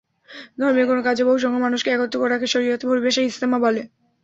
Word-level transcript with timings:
ধর্মীয় 0.59 0.87
কোনো 0.87 1.01
কাজে 1.07 1.23
বহুসংখ্যক 1.27 1.63
মানুষকে 1.65 1.89
একত্র 1.91 2.17
করাকে 2.23 2.45
শরিয়তের 2.53 2.89
পরিভাষায় 2.91 3.27
ইজতেমা 3.27 3.57
বলে। 3.65 3.81